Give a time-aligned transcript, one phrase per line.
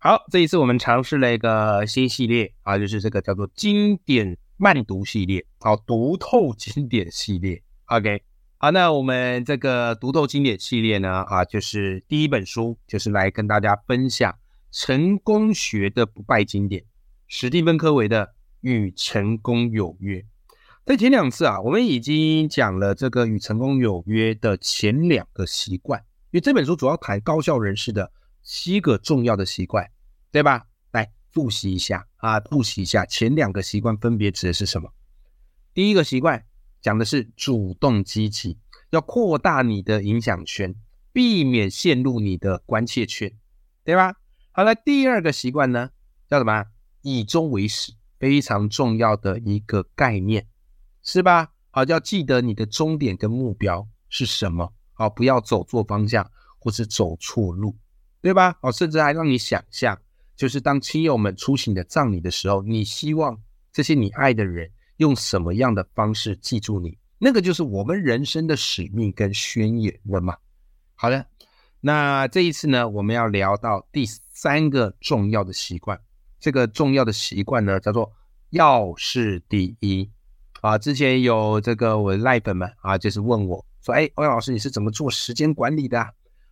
[0.00, 7.60] 好，这一次我们尝试了一个新系列啊，就是这个叫做经典慢读系列，好，读透经典系列。
[7.86, 8.22] OK，
[8.58, 14.32] 好，那我们这个读透经典系列呢，啊，就是第一本书，就是来跟大家分享
[14.70, 16.84] 成功学的不败经典，
[17.26, 18.24] 史蒂芬科维的
[18.60, 20.20] 《与成功有约》。
[20.86, 25.98] 在前两次啊，我们已经讲了这个《与成功有约》的前两个习惯，
[26.30, 28.12] 因为这本书主要谈高效人士的
[28.48, 29.90] 七个重要的习惯，
[30.32, 30.68] 对吧？
[30.90, 34.90] 来复习一下啊，复习一下前两个习惯分别指的是什么？
[35.74, 36.46] 第一个习惯
[36.80, 40.74] 讲的是主动积极，要扩大你的影响圈，
[41.12, 43.30] 避免陷入你的关切圈，
[43.84, 44.14] 对吧？
[44.50, 45.90] 好了，第二个习惯呢，
[46.26, 46.64] 叫什么？
[47.02, 50.48] 以终为始，非常重要的一个概念。
[51.02, 51.52] 是吧？
[51.70, 57.76] 好，要记得你的终点跟目标是什么，好，不要走错方向或是走错路，
[58.28, 58.54] 对吧？
[58.60, 59.98] 哦，甚至还让你想象，
[60.36, 63.40] 就是当亲友们出席的葬礼的时候，你希望
[63.72, 66.98] 这些你爱的人用什么样的方式记住你？
[67.16, 70.36] 那个就是我们人生的使命跟宣言了嘛。
[70.94, 71.24] 好的，
[71.80, 75.98] 那这一次呢，我们要聊到第三个重要的习惯，
[76.38, 78.12] 这个重要的习惯呢，叫做
[78.50, 80.10] 要事第一。
[80.60, 86.10] 啊，之前有这个我的赖粉们啊，就是问我说：“哎，欧阳老师，你是怎么做时间管理的啊？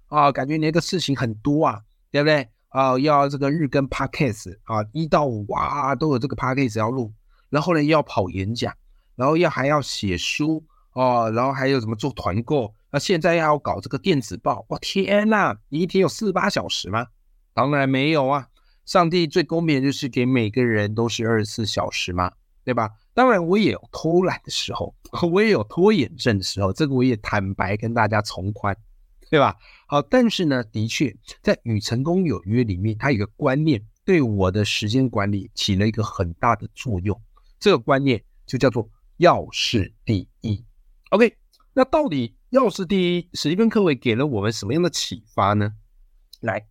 [0.08, 2.48] 啊感觉你那个事情很多啊，对不对？
[2.68, 7.12] 啊，要这个日更 podcast 啊，一到五啊都有这个 podcast 要录，
[7.48, 8.74] 然后呢又要跑演讲，
[9.14, 17.06] 然后要还要写书哦，然后还有什么做团购，那现在要搞这个电子报，哇天呐，你一天有四八小时吗？
[17.54, 18.47] 当然没有啊，
[18.84, 22.31] 上帝最公平的就是给每个人都是二十四小时嘛，
[22.64, 24.94] 对吧？”当然，我也有偷懒的时候，
[25.32, 28.76] 我也有拖延症的时候，这个我也坦白跟大家从宽，
[29.31, 29.56] 对吧？
[29.87, 37.20] 好，但是呢，的确在《与成功有约》里面，它有个观念对我的时间管理起了一个很大的作用。
[37.59, 40.64] 这个观念就叫做要事第一。
[41.10, 41.37] OK，
[41.72, 45.72] 那到底要事第一，史蒂芬·科维给了我们什么样的启发呢？
[46.41, 46.66] 来。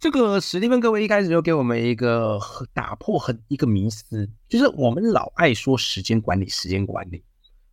[0.00, 2.38] 这个史蒂芬·科维一开始就给我们一个
[2.72, 7.24] 打破很一个迷思，就是我们老爱说时间管理，时间管理，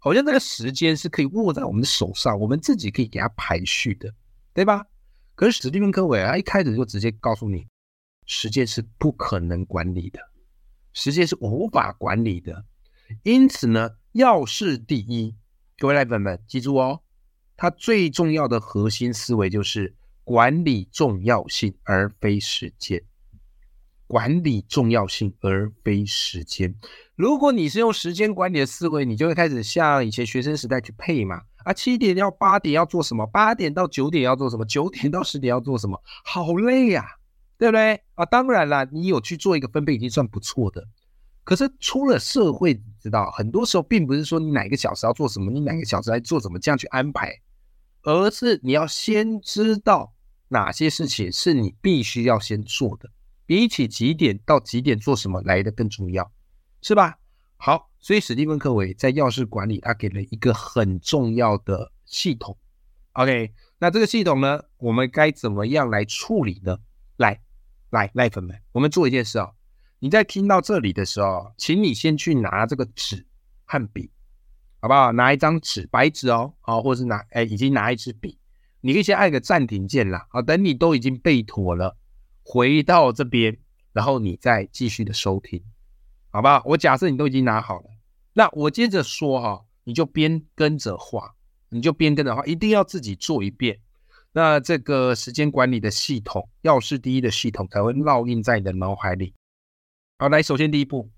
[0.05, 4.13] 好像这个时间是可以握在我们的手上，我们自己可以给它排序的，
[4.53, 4.85] 对吧？
[5.33, 7.65] 可是史蒂芬·科维他一开始就直接告诉你，
[8.27, 10.19] 时间是不可能管理的，
[10.93, 12.63] 时间是无法管理的。
[13.23, 15.35] 因此呢，要事第一，
[15.79, 17.01] 各位来粉们记住哦，
[17.57, 19.95] 它最重要的核心思维就是。
[20.27, 22.99] 管理重要性而非时间，
[24.07, 26.75] 管理重要性而非时间。
[27.15, 31.41] 如果你是用时间管理的思维，你就会开始像以前学生时代去配嘛。
[31.63, 33.25] 啊，七点要八点要做什么？
[33.25, 34.63] 八点到九点要做什么？
[34.65, 35.99] 九点到十点要做什么？
[36.23, 37.05] 好累呀，
[37.57, 37.99] 对不对？
[38.13, 40.87] 啊，当然啦，你有去做一个分配已经算不错的。
[41.43, 47.33] 可是出了社会，你知道，很多时候并不是说你哪个小时要做什么，你哪个小时来做什么这样去安排，
[48.03, 50.13] 而是你要先知道。
[50.47, 53.09] 哪些事情是你必须要先做的？
[53.45, 56.31] 比起几点到几点做什么来的更重要，
[56.81, 57.19] 是吧？
[57.57, 62.57] 好，所以史蒂芬·科维在钥匙管理，他给了一个很重要的系统。
[63.13, 66.77] OK，那这个系统呢，我们该怎么样来处理呢？
[67.17, 67.39] 来，
[67.91, 69.51] 来，赖粉们，我们做一件事啊！
[69.99, 73.25] 你在听到这里的时候，请你先去拿这个纸
[73.63, 74.11] 和笔，
[74.81, 75.13] 好不好？
[75.13, 78.37] 拿一张纸，白纸哦，好，或者是拿，哎，已经拿一支笔。
[78.81, 81.97] 你可以先按个暂停键啦，好，等你都已经背妥了，
[82.47, 83.57] 回到这边，
[83.91, 85.63] 然后你再继续的收听，
[86.29, 86.61] 好不好？
[86.63, 87.89] 我假设你都已经拿好了，
[88.33, 91.33] 那我接着说哈，你就边跟着画，
[91.69, 93.79] 你就边跟着画，一定要自己做一遍。
[94.31, 99.33] 那这个时间管理的系统，要事第一的系统才会烙印在你的脑海里。
[100.19, 101.09] 好，来，首先第一步，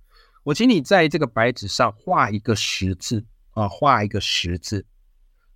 [0.43, 4.85] 我请你在这个白纸上画一个十字啊，画一个十字。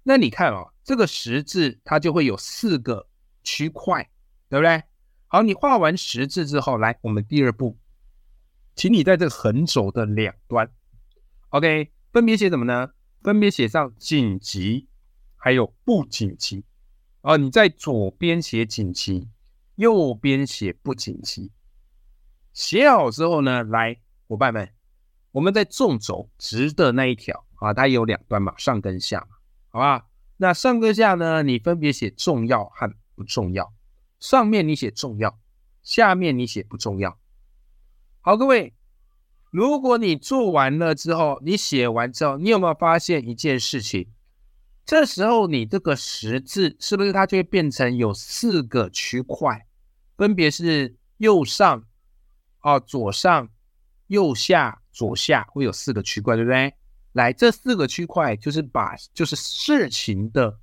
[0.04, 0.66] 那你看啊。
[0.84, 3.07] 这个十字它就会有四个
[3.44, 4.10] 区块，
[4.50, 4.81] 对不对？
[5.33, 7.78] 好，你画完十字之后，来，我们第二步，
[8.75, 10.69] 请你在这个横轴的两端
[11.51, 12.92] ，OK，分别写什么呢？
[13.24, 14.89] 分别写上紧急，
[15.38, 16.66] 还有不紧急。
[17.22, 19.30] 哦，你在左边写紧急，
[19.75, 21.50] 右边写不紧急。
[22.51, 24.69] 写好之后呢，来，伙伴们，
[25.31, 29.38] 我们在纵轴直的那一条啊，它有两端嘛，上跟下嘛，
[29.69, 30.07] 好吧？
[30.36, 33.74] 那上跟下呢，你分别写重要和不重要。
[34.21, 35.38] 上面你写重要，
[35.83, 37.18] 下面你写不重要。
[38.21, 38.73] 好，各位，
[39.50, 44.07] 如果你做完了之后，你写完之后，你有没有发现一件事情？
[44.85, 49.68] 这时候你这个十字是不是它就会变成有四个区块，
[50.15, 51.83] 分别是右上。
[52.62, 53.50] 哦，左上、
[54.06, 56.71] 右下、左下会有四个区块，对不对？
[57.13, 60.59] 来，这四个区块就是把就是事情的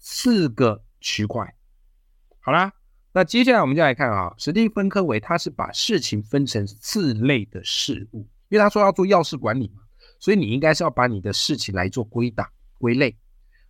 [0.00, 1.54] 四个区块。
[2.40, 2.72] 好啦，
[3.16, 8.18] 那接下来我们就来看啊，史蒂芬科维他是把事情分成四类的事物，
[8.50, 9.80] 因为他说要做要事管理嘛，
[10.20, 12.46] 所以你应该是要把你的事情来做归档
[12.78, 13.16] 归类。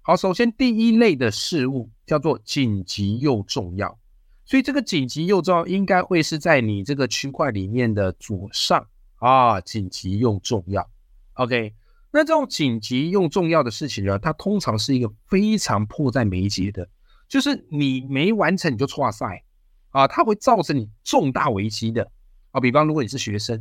[0.03, 3.97] 好，首先第一类的事物叫做紧急又重要。
[4.45, 8.85] 所以这个紧急又重要，应该会是在你这个区块里面的左上
[9.21, 10.85] 啊，紧急又重要。
[11.35, 11.73] OK，
[12.13, 16.89] 那这种紧急又重要的事情呢，它通常是一个非常迫在眉睫的，
[17.29, 19.45] 就是你没完成你就错赛
[19.91, 22.11] 啊，它会造成你重大危机的
[22.51, 22.61] 啊。
[22.61, 23.59] 比方如果你是学生，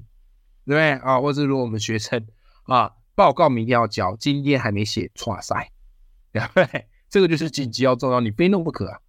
[0.66, 1.20] 对不对啊？
[1.20, 2.26] 或者如果我们学生
[2.64, 5.72] 啊，报告明天要交，今天还没写错赛，
[6.32, 6.88] 对不对？
[7.10, 9.00] 这个就是紧急要重要，你非弄不可啊。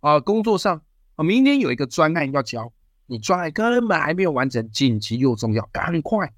[0.00, 0.82] 啊，工作上。
[1.16, 2.70] 啊，明天有一个专案要交，
[3.06, 6.30] 你专案根本还没有完成，紧急又重要，赶快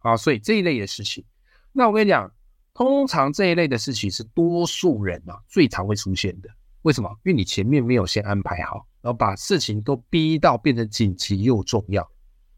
[0.00, 0.14] 啊！
[0.18, 1.24] 所以这一类的事情，
[1.72, 2.30] 那我跟你讲，
[2.74, 6.50] 通常这一类的事情是多数人啊最常会出现的。
[6.88, 7.10] 为什么？
[7.22, 12.02] 因为你前面没有先安排好，然后把事情都逼到变成紧急又重要，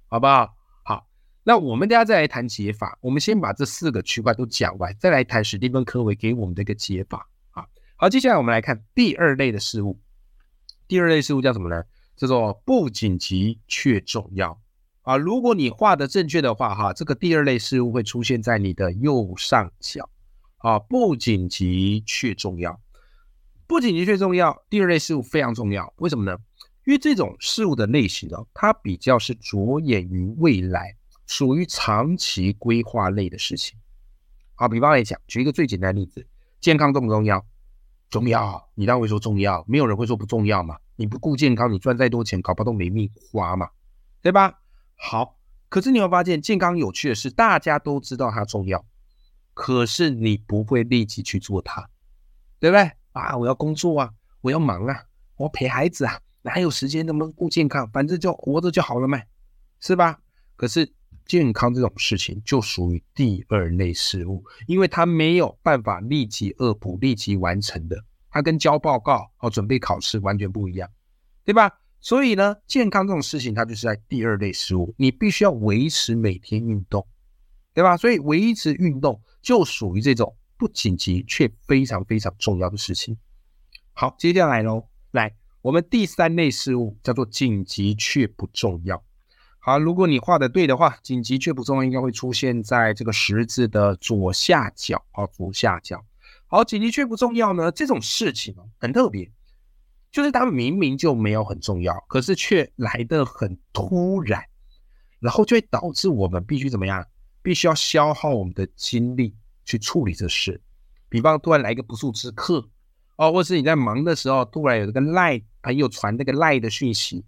[0.06, 0.54] 好不好？
[0.84, 1.04] 好，
[1.42, 2.96] 那我们大家再来谈解法。
[3.00, 7.66] 我们先把这四个区块都讲完，再来谈史蒂芬·科维给我们的一个解法啊。
[7.96, 9.98] 好，接下来我们来看第二类的事物。
[10.86, 11.82] 第二类事物叫什么呢？
[12.16, 14.56] 叫做不紧急却重要
[15.02, 15.16] 啊！
[15.16, 20.08] 如果你画的正确的话，哈，这个第二类事物会出现在你的右上角
[20.58, 20.78] 啊。
[20.78, 22.78] 不紧急却重要，
[23.70, 24.64] 不紧急却重要。
[24.68, 26.36] 第二类事物非常重要，为什么呢？
[26.84, 33.78] 因为这种事物的类型哦，它比较是着眼于未来，属于长期规划类的事情。
[34.56, 36.26] 好，比方来讲，举一个最简单的例子，
[36.60, 37.46] 健康重不重要？
[38.10, 40.76] 重要，你当然会说重要，没有人会说不重要嘛。
[40.96, 43.70] 你不顾健康，你赚再多钱，搞不好都没命花嘛，
[44.20, 44.60] 对吧？
[44.96, 45.38] 好，
[45.68, 48.84] 可是你会发现，健康有趣的是，大家都知道它重要，
[49.54, 51.88] 可是你不会立即去做它，
[52.58, 52.90] 对不对？
[53.12, 54.10] 啊，我要工作啊，
[54.40, 55.02] 我要忙啊，
[55.36, 57.90] 我要陪孩子啊，哪有时间那么顾健康？
[57.90, 59.20] 反正就活着就好了嘛，
[59.80, 60.18] 是吧？
[60.56, 60.92] 可是。
[61.26, 67.96] 健康这种事情就属于第二类事物，因为它没有办法立即恶补、立即完成的，
[68.30, 70.90] 它跟交报告、哦准备考试完全不一样，
[71.44, 71.70] 对吧？
[72.00, 77.06] 所以呢，健康这种事情它就是在第二类事物，你必须要维持每天运动，
[77.74, 77.96] 对吧？
[77.96, 83.16] 所以维持运动就属于这种不紧急却非常非常重要的事情。
[83.94, 89.02] 好，接下来喽，来我们第三类事物叫做紧急却不重要。
[89.58, 95.02] 好，如果你画的对的话，紧急却不重要，应该会出现在这个十字的左下角。
[95.12, 96.04] 好，左下角。
[96.46, 97.72] 好，紧急却不重要呢？
[97.72, 99.32] 这种事情很特别，
[100.12, 104.44] 就是它明明就没有很重要，可是却来得很突然，
[105.20, 107.06] 然后就会导致我们必须怎么样？
[107.42, 110.60] 必须要消耗我们的精力去处理这事。
[111.08, 112.68] 比方突然来一个不速之客，
[113.16, 117.24] 哦，或是你在忙的时候，突然有这个赖朋友传那个赖的讯息，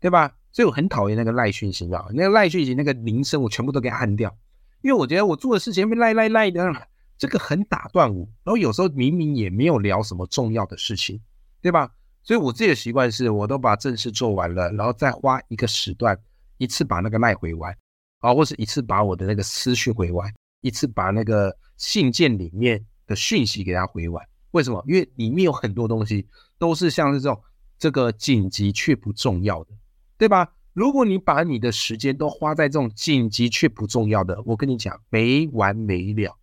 [0.00, 0.32] 对吧？
[0.52, 4.34] 所以我很讨厌那个赖讯息啊，那个赖讯息那个铃声我全部都给按掉，
[4.80, 6.88] 因为我觉得我做的事情被赖赖赖的，
[7.18, 8.26] 这个很打断我。
[8.42, 11.20] 然后有时候明明也没有聊什么重要的事情，
[11.60, 11.90] 对吧？
[12.22, 16.18] 所以我自己的习惯是，我都把正事做完了，然后再花一个时段，
[16.56, 17.76] 一次把那个赖回完，
[18.20, 24.26] 啊，或是一次把我的那个思绪回完，一次把那个信件里面的讯息给他回完。
[24.52, 24.84] 为什么？
[24.86, 26.26] 因为里面有很多东西
[26.58, 27.42] 都是像是这种
[27.78, 29.70] 这个紧急却不重要的。
[30.18, 30.50] 对吧？
[30.72, 36.38] 如果你把你的时间都花在这种紧急却不重要的，我跟你讲没完没了。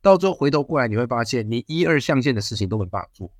[0.00, 3.30] 到最后回头过来，你会发现你一二象限的事情都没办法做，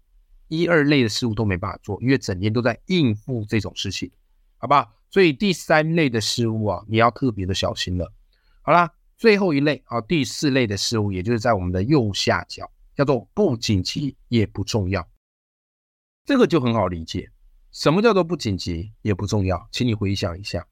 [0.49, 4.11] 一二类的事物都没办法做，因为整天都在应付这种事情，
[4.59, 4.93] 好不好？
[5.09, 8.13] 所以第三类的事物啊，你要特别的小心了。
[8.61, 15.07] 好啦，最后一类啊，第四类的事物，也就是在我们的右下角，叫做不紧急也不重要，
[16.25, 17.29] 这个就很好理解。
[17.73, 19.69] 什么叫做不紧急也不重要？
[19.73, 20.65] 请你回想一下，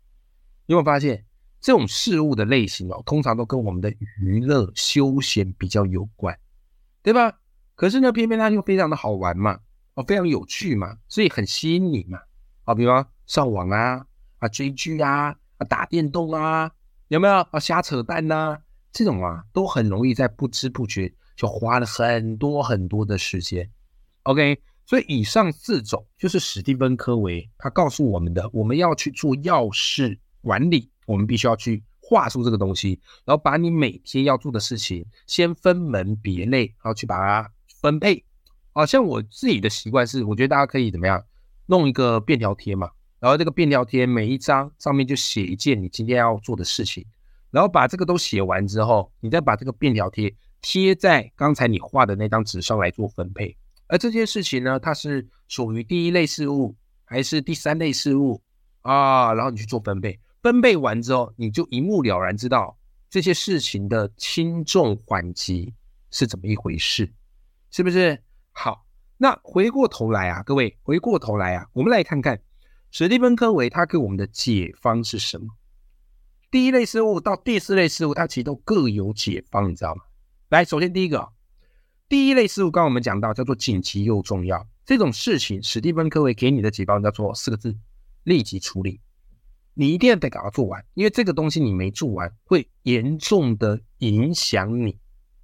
[0.67, 1.25] 有没有发现
[1.61, 6.39] 这种事物的类型哦，通常都跟我们的娱乐休闲比较有关，
[7.03, 7.41] 对吧？
[7.75, 9.59] 可是呢，偏偏它又非常的好玩嘛，
[9.95, 12.21] 哦，非常有趣嘛，所以很吸引你嘛。
[12.63, 14.07] 啊，比方上网啊，
[14.39, 16.71] 啊追剧啊，啊，打电动啊，
[17.09, 18.59] 有没有啊，瞎扯淡呐？
[18.93, 23.71] 这种啊，都很容易在不知不觉就花了很多很多的时间。
[24.25, 38.25] OK，所以以上四种就是史蒂芬科维他告诉我们的，我们要去做要事管理，我们必须要去画出这个东西，然后把你每天要做的事情先分门别类，然后去把它分配。
[38.73, 41.23] 啊，像我自己的习惯是，我觉得大家可以怎么样，
[41.67, 47.05] 弄一个便条贴嘛，然后这个便条贴每一张上面就写一件你今天要做的事情，
[47.51, 53.57] 然后把这个都写完之后，你再把这个便条贴贴在刚才你画的那张纸上来做分配。
[53.89, 58.43] 而这件事情呢，它是属于第一类事物还是第三类事物
[58.83, 59.33] 啊？
[59.33, 62.77] 然后你去做分配，分配完之后，你就一目了然知道
[63.09, 65.73] 这些事情的轻重缓急
[66.11, 67.13] 是怎么一回事，
[67.71, 68.21] 是不是？
[68.51, 68.85] 好，
[69.17, 72.41] 那回过头来啊，各位回过头来啊，我们来看看
[72.99, 75.49] 史蒂芬·科维他给我们的解方是什么？
[76.51, 80.01] 第一类事物到第四类事物，它其实都各有解方，你知道吗？
[80.49, 81.29] 来，首先第一个，
[82.09, 87.77] 第一类事物，刚刚我们讲到叫做紧急又重要这种事情，史蒂芬·科维给你的解方叫做四个字：
[88.23, 89.03] 立即处理。
[89.75, 94.99] 你一定要得赶快做完，因为这个东西你没做完，会严重的影响你，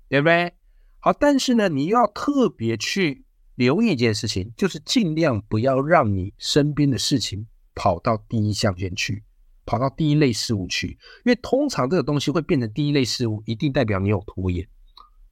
[0.08, 0.54] 对不对？
[1.00, 3.21] 好，但是呢，你又要特别去
[3.56, 9.22] 留意一件事情，就是尽量不要让你身边的事情跑到第一象限去，
[9.66, 14.66] 跑到第一类事物去，因为通常这个东西会变成第一类事物，一定代表你有拖延，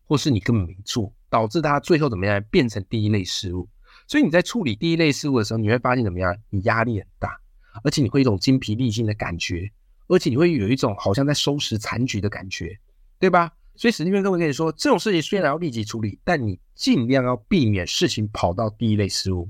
[0.07, 3.69] 或是你根本没做，导致它最后怎么样变成第一类事物。
[4.07, 6.37] 所以你在处理第一类事物的时候，你会发现怎么样？
[6.51, 7.41] 你压力很大，
[7.85, 9.71] 而且你会一种精疲力尽的感觉，
[10.09, 12.79] 而且你会有一种好像在收拾残局的感觉，
[13.19, 13.53] 对吧？
[13.81, 19.49] 所以史蒂芬跟我跟你说，这种事情虽然要立即处理，但你尽量要避免事情跑到第一类事物。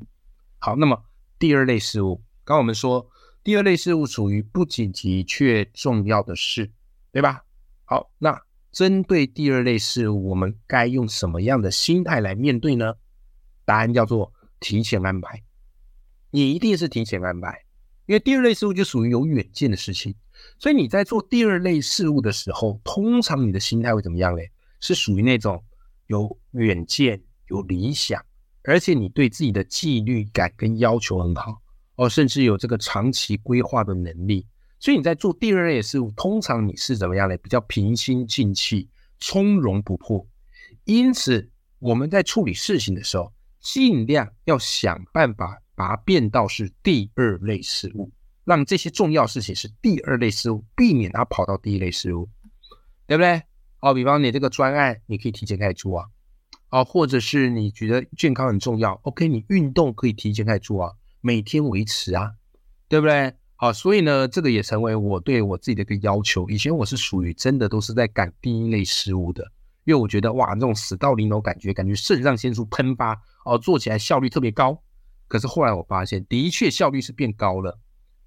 [0.60, 1.02] 好，那么
[1.36, 3.04] 第二类事物，刚刚我们说
[3.42, 6.70] 第二类事物属于不紧急却重要的事，
[7.10, 7.44] 对吧？
[7.84, 12.94] 好，那针对第二类事物，我们该用什么样的心态来面对呢？
[13.64, 15.42] 答案叫做提前安排。
[16.30, 17.64] 你一定是提前安排，
[18.10, 20.12] 因为第二类事物就属于有远见的事情。
[20.58, 24.50] 所以你在做第二类事物的时候，通常你的心态会怎么样嘞？
[24.80, 25.62] 是属于那种
[26.08, 28.20] 有远见、有理想，
[28.64, 31.62] 而且你对自己的纪律感跟要求很好
[31.94, 34.44] 哦，甚至有这个长期规划的能力。
[34.80, 37.36] 所以你在做第二类事物，通常你是怎么样嘞？
[37.36, 38.88] 比较平心静气、
[39.20, 40.26] 从容不迫。
[40.82, 41.48] 因此
[41.78, 48.10] 我们在处理事情的时候，尽量要想办法把它变到是第二类事物。
[48.44, 52.28] 让这些重要事情是第二类事物，避免它跑到第一类事物，
[53.06, 53.42] 对不对？
[53.80, 56.06] 哦，比方你这个专案，你可以提前开始做啊。
[56.68, 62.32] 哦，或者是你觉得健康很重要，OK，你运动可以提前开始做啊，每天维持啊，
[62.88, 63.32] 对不对？
[63.56, 66.48] 好，所以呢，这个也成为我对我自己的一个要求。
[66.50, 69.44] 以前我是属于真的都是在赶第一类事物的，
[69.84, 74.82] 因为我觉得哇，这种死到临头感觉，感觉肾上腺素喷发哦，做起来效率特别高。
[75.30, 77.78] 可是后来我发现，的确效率是变高了。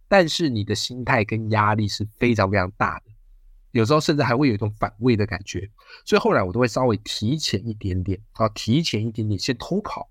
[0.07, 3.05] 但是你的心态跟压力是非常非常大的，
[3.71, 5.67] 有时候甚至还会有一种反胃的感觉，
[6.05, 10.07] 所以后来我都会稍微提前一点点，啊，提前一点点先偷跑，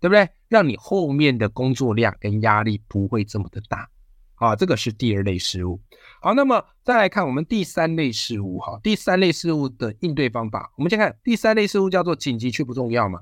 [0.00, 0.28] 对不对？
[0.48, 3.88] 让你后面的工作量跟压力不会这么的大，
[4.34, 5.80] 啊，这个是第二类事物。
[6.20, 13.20] 好，那么再来看我们第三类事物，哈，第三类事物的应对方法，我们先看第三类事物叫做紧急却不重要嘛，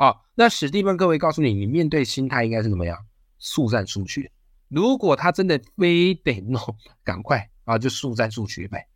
[0.00, 2.96] 啊，那史蒂芬各位告诉你，你面对心态应该是怎么样？
[3.38, 4.32] 速战速决。
[4.68, 6.58] 如果他真的非得弄，
[7.04, 8.88] 赶快啊，就速战速决呗，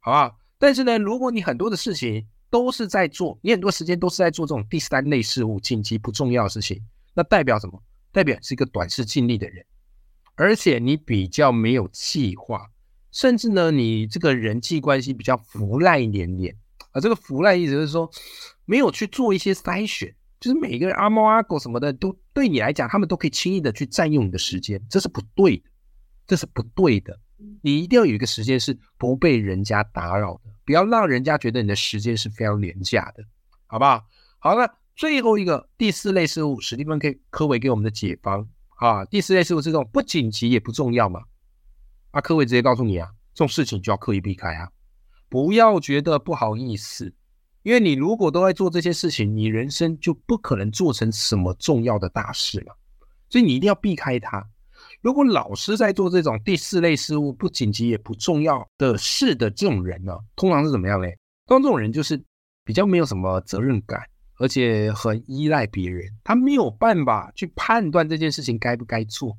[0.00, 0.38] 好不好？
[0.58, 7.82] 但是呢，如果你很多的事情都是在做，你很多时间都是在做这种第三类事物、紧急不重要的事情，那代表什么？
[8.10, 9.62] 代表是一个短视尽力的人，
[10.34, 12.70] 而且你比较没有计划，
[13.12, 16.56] 甚至呢，你这个人际关系比较腐烂一点点
[16.92, 17.00] 啊。
[17.02, 18.10] 这个腐烂意思是说，
[18.64, 20.14] 没有去做一些筛选。
[20.40, 25.64] 就是每个人阿猫阿狗什么的，都对你来讲，他们都可以轻易的去占用你的时间，这是不对的，
[26.26, 27.18] 这是不对的。
[27.62, 33.24] 你一定要有一个时间是不被人家打扰的，不要让人家觉得你的时间是非常廉价的，
[33.66, 34.04] 好不好？
[34.38, 41.22] 好了，最后一个第四类事物，史蒂芬 K 科维给我们的解方啊，第四类事物是这种不紧急也不重要嘛？
[42.10, 44.70] 啊，科维直接告诉你啊，这种事情就要刻意避开啊，
[45.28, 47.12] 不要觉得不好意思。
[47.68, 52.74] 因为你如果都在做这些事情，你人生就不可能做成什么重要的大事了，
[53.28, 54.42] 所以你一定要避开它。
[55.02, 61.14] 如果老是在做这种第四类事物，不紧急也不重要的事的这种人呢，通常是怎么样嘞？
[61.46, 62.18] 通常这种人就是
[62.64, 64.00] 比较没有什么责任感，
[64.38, 69.36] 而且很依赖别人，他没有办法去判断这件事情该不该做，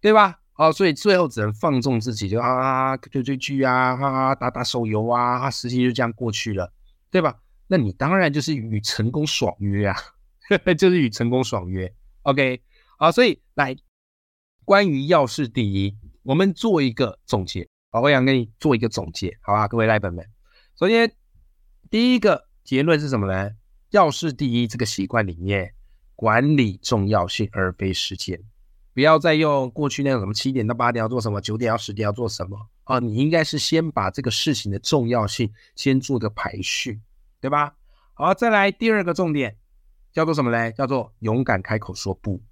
[0.00, 0.36] 对吧？
[0.56, 6.72] 哦，所以最后只能放纵自己，就啊追追剧啊，啊打打手游啊，啊时间就这样过去了，
[7.08, 7.36] 对吧？
[7.68, 9.96] 那你当然就是与成功爽约啊，
[10.76, 11.94] 就是与成功爽约。
[12.22, 12.60] OK，
[12.98, 13.76] 好，所以来
[14.64, 17.68] 关于要事第一，我们做一个总结。
[17.90, 20.26] 好，我想跟你做一个总结，好吧，各位来本们。
[20.78, 21.12] 首先，
[21.90, 23.50] 第一个结论是什么呢？
[23.90, 25.72] 要事第一这个习惯里面，
[26.14, 28.38] 管理重要性而非时间。
[28.92, 32.98] 不要再用过去那种什么七点到八点要做什么，九点到十点要做什么啊？
[32.98, 37.00] 你应该是先把这个事情的重要性先做个排序，
[37.40, 37.76] 对吧？
[38.14, 39.56] 好，再来第二个重点
[40.12, 40.72] 叫做什么呢？
[40.72, 42.42] 叫做勇敢开口说不。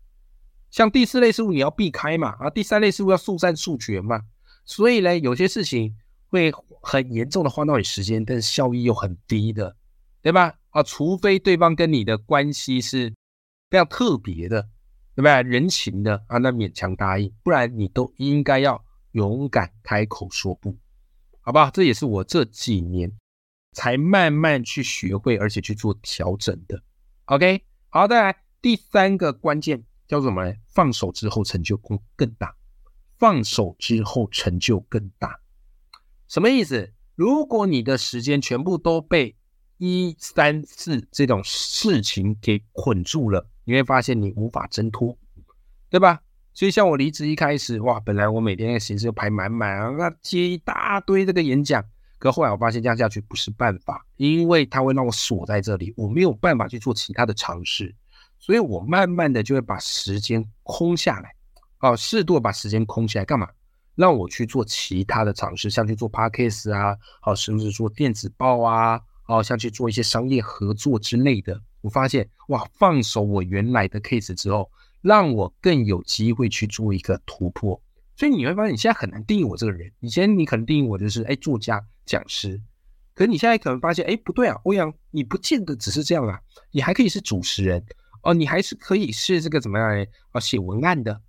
[0.70, 4.20] 像第四类事物你要避开嘛，啊，第三类事物要速战速决嘛。
[4.64, 5.96] 所以呢，有些事情
[6.28, 6.52] 会
[6.82, 9.76] 很严重的花到你时间，但是效益又很低的，
[10.22, 10.54] 对吧？
[10.70, 13.12] 啊，除非对方跟你的关系是
[13.70, 14.68] 非常特别的。
[15.16, 15.42] 对不对？
[15.50, 20.76] 人情的啊，那勉强答应，不然你都应该要勇敢开口说不，
[21.40, 21.70] 好不好？
[21.70, 23.10] 这也是我这几年
[23.76, 26.82] 才慢慢去学会，而且去做调整的。
[27.26, 30.54] OK，好，再来第三个关键叫做什么呢？
[30.68, 32.56] 放手之后成就更更大。
[33.18, 35.38] 放手之后成就更大，
[36.26, 36.94] 什么意思？
[37.14, 39.36] 如果你的时间全部都被
[39.76, 43.46] 一三四这种事情给捆住了。
[43.64, 45.18] 你会发现你无法挣脱，
[45.90, 46.22] 对吧？
[46.54, 51.84] 所以像我离职一开始，哇，本来我每天的行程就排满满啊，那接一大堆这个演讲，
[52.18, 57.94] 可后来我发现这样下去不是办法，因为它会让我锁在这里，我没有办法去做其他的尝试，
[58.38, 61.34] 所以我慢慢的就会把时间空下来，
[61.80, 63.48] 哦，适度把时间空下来干嘛？
[63.94, 71.58] 让我去做其他的尝试，像去做 podcast 啊，好，甚至做电子报啊，哦，像去做一些商业合作之类的。
[71.80, 74.70] 我发现哇，放手我原来的 case 之后，
[75.00, 77.80] 让我更有机会去做一个突破。
[78.16, 79.92] 所以你会发现，你现在很难定义我这个人。
[80.00, 82.60] 以前你可能定义我就是哎，作家、讲师，
[83.14, 87.84] 可是你现在可能发现，哎，不对啊，欧阳，你不见得只是这样啊，你还可以是主持人
[88.22, 90.04] 哦，你还是可以是这个怎么样呢？
[90.32, 91.20] 啊，写文案的，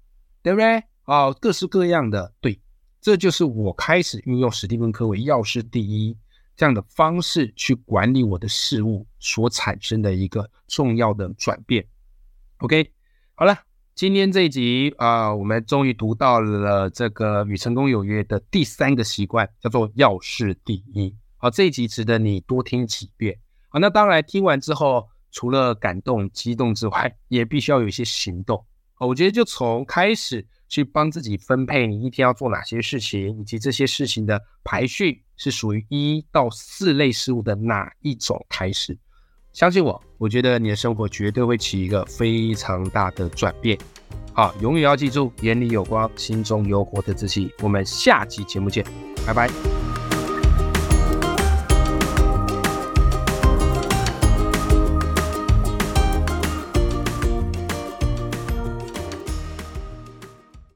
[0.42, 0.82] 对不对？
[1.06, 2.60] 哦，各式各样的，对，
[3.02, 6.18] 这就是我开始运用史蒂芬·科维要事第一。
[6.56, 11.88] 这样的方式去管理我的事物所产生的一个重要的转变。
[12.58, 12.92] OK，
[13.36, 13.56] 好了，
[13.98, 21.12] 今天这一集啊，我们终于读到了这个与成功有约的第三个习惯，叫做要事第一。
[21.38, 23.36] 好，这一集值得你多听几遍。
[23.70, 28.64] 好，那当然听完之后，除了感动、激动之外，也必须要有一些行动。
[28.94, 35.24] 好，我觉得就从开始去帮自己分配你一天要做哪些事情，以及这些事情的排序。
[35.40, 38.98] 是属于一到四类事物的哪一种开始？
[39.58, 43.76] 相信我，我觉得你的生活绝对会起一个非常大的转变。
[44.32, 47.52] 好，永远要记住，眼里有光，心中有火的自己。
[47.64, 48.86] 我们下期节目见，
[49.26, 49.50] 拜拜。